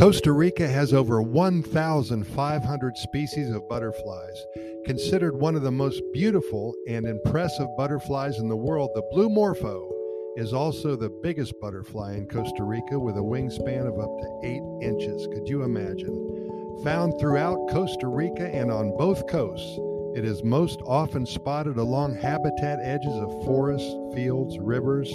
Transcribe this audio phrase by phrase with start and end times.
[0.00, 4.46] Costa Rica has over 1,500 species of butterflies.
[4.86, 9.92] Considered one of the most beautiful and impressive butterflies in the world, the blue morpho
[10.36, 14.62] is also the biggest butterfly in Costa Rica with a wingspan of up to 8
[14.80, 15.26] inches.
[15.34, 16.80] Could you imagine?
[16.82, 19.78] Found throughout Costa Rica and on both coasts,
[20.16, 25.12] it is most often spotted along habitat edges of forests, fields, rivers,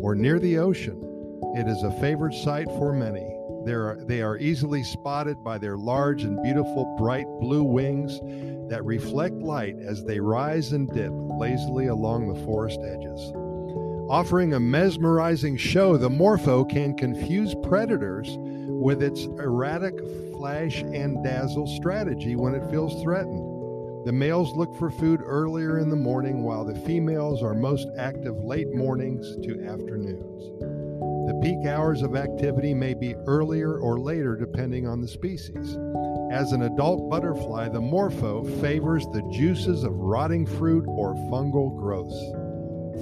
[0.00, 1.00] or near the ocean.
[1.54, 3.35] It is a favorite sight for many.
[3.74, 8.20] Are, they are easily spotted by their large and beautiful bright blue wings
[8.70, 13.32] that reflect light as they rise and dip lazily along the forest edges.
[14.08, 19.98] Offering a mesmerizing show, the Morpho can confuse predators with its erratic
[20.32, 24.06] flash and dazzle strategy when it feels threatened.
[24.06, 28.36] The males look for food earlier in the morning while the females are most active
[28.44, 30.75] late mornings to afternoons.
[31.26, 35.76] The peak hours of activity may be earlier or later depending on the species.
[36.30, 42.14] As an adult butterfly, the morpho favors the juices of rotting fruit or fungal growths.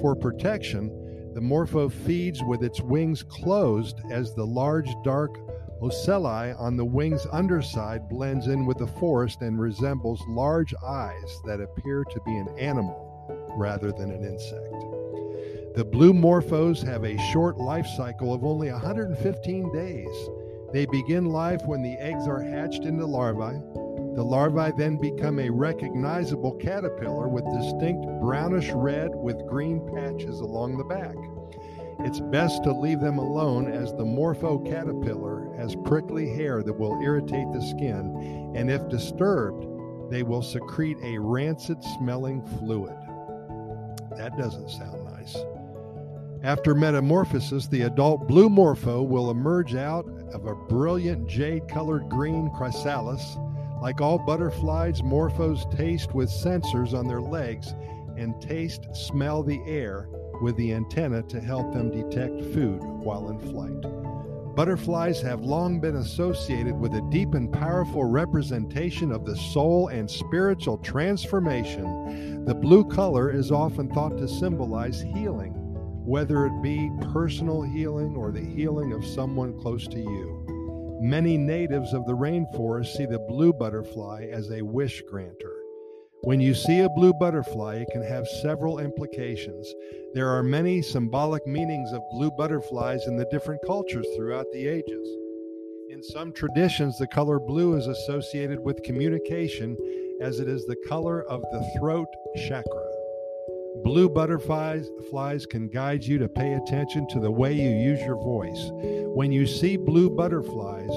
[0.01, 5.37] For protection, the morpho feeds with its wings closed as the large dark
[5.83, 11.61] ocelli on the wing's underside blends in with the forest and resembles large eyes that
[11.61, 15.04] appear to be an animal rather than an insect.
[15.75, 20.29] The blue morphos have a short life cycle of only 115 days.
[20.71, 23.59] They begin life when the eggs are hatched into larvae.
[24.15, 30.77] The larvae then become a recognizable caterpillar with distinct brownish red with green patches along
[30.77, 31.17] the back.
[32.07, 37.01] It's best to leave them alone as the morpho caterpillar has prickly hair that will
[37.03, 39.67] irritate the skin, and if disturbed,
[40.09, 42.95] they will secrete a rancid smelling fluid.
[44.15, 45.35] That doesn't sound nice.
[46.45, 52.51] After metamorphosis, the adult blue morpho will emerge out of a brilliant jade colored green
[52.51, 53.37] chrysalis.
[53.81, 57.73] Like all butterflies, morphos taste with sensors on their legs
[58.15, 60.07] and taste, smell the air
[60.39, 64.55] with the antenna to help them detect food while in flight.
[64.55, 70.07] Butterflies have long been associated with a deep and powerful representation of the soul and
[70.09, 72.45] spiritual transformation.
[72.45, 75.59] The blue color is often thought to symbolize healing
[76.05, 80.97] whether it be personal healing or the healing of someone close to you.
[81.01, 85.55] Many natives of the rainforest see the blue butterfly as a wish granter.
[86.21, 89.71] When you see a blue butterfly, it can have several implications.
[90.13, 95.07] There are many symbolic meanings of blue butterflies in the different cultures throughout the ages.
[95.89, 99.75] In some traditions, the color blue is associated with communication
[100.21, 102.07] as it is the color of the throat
[102.47, 102.94] chakra.
[103.83, 108.15] Blue butterflies flies can guide you to pay attention to the way you use your
[108.15, 108.69] voice.
[109.13, 110.89] When you see blue butterflies,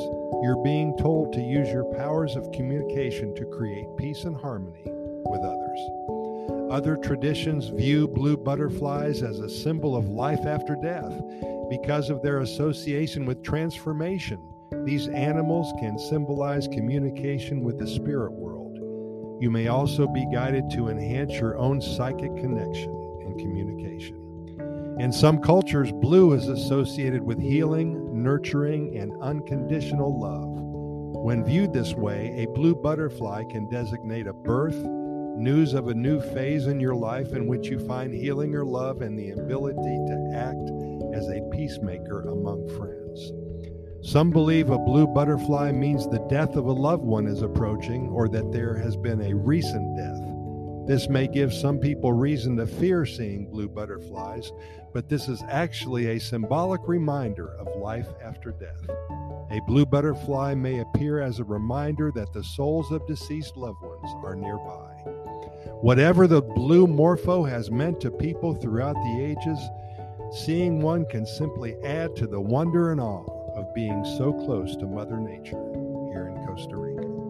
[0.43, 5.41] you're being told to use your powers of communication to create peace and harmony with
[5.41, 6.71] others.
[6.71, 11.13] Other traditions view blue butterflies as a symbol of life after death
[11.71, 14.41] because of their association with transformation.
[14.85, 18.68] These animals can symbolize communication with the spirit world.
[19.41, 22.91] You may also be guided to enhance your own psychic connection
[23.25, 24.97] and communication.
[24.99, 30.49] In some cultures, blue is associated with healing, nurturing, and unconditional love.
[31.25, 36.21] When viewed this way, a blue butterfly can designate a birth, news of a new
[36.21, 40.33] phase in your life in which you find healing or love and the ability to
[40.35, 40.69] act
[41.15, 43.33] as a peacemaker among friends.
[44.09, 48.27] Some believe a blue butterfly means the death of a loved one is approaching or
[48.31, 50.87] that there has been a recent death.
[50.87, 54.51] This may give some people reason to fear seeing blue butterflies,
[54.95, 58.81] but this is actually a symbolic reminder of life after death.
[59.51, 64.11] A blue butterfly may appear as a reminder that the souls of deceased loved ones
[64.25, 64.91] are nearby.
[65.83, 69.59] Whatever the blue morpho has meant to people throughout the ages,
[70.33, 73.38] seeing one can simply add to the wonder and awe
[73.75, 75.63] being so close to Mother Nature
[76.13, 77.29] here in Costa Rica.